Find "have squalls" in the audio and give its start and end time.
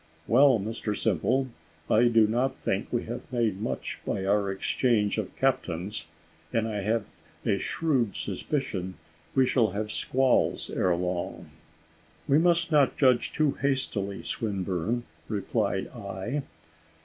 9.73-10.71